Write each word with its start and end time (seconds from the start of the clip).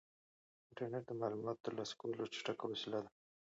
انټرنيټ 0.69 1.03
د 1.07 1.11
معلوماتو 1.19 1.59
د 1.61 1.63
ترلاسه 1.65 1.93
کولو 2.01 2.31
چټکه 2.33 2.65
وسیله 2.71 2.99
ده. 3.03 3.09